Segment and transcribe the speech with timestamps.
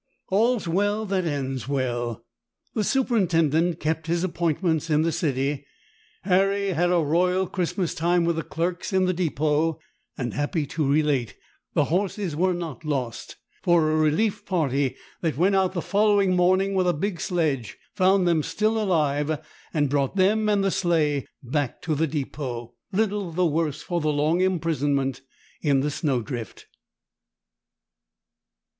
[0.29, 2.25] All's well that ends well.
[2.73, 5.63] The superintendent kept his appointments in the city;
[6.23, 9.79] Harry had a royal Christmas time with the clerks in the depot;
[10.17, 11.35] and, happy to relate,
[11.75, 16.73] the horses were not lost, for a relief party that went out the following morning
[16.73, 19.37] with a big sledge found them still alive,
[19.71, 24.09] and brought them and the sleigh back to the depot, little the worse for the
[24.09, 25.21] long imprisonment
[25.61, 26.65] in the snow drift.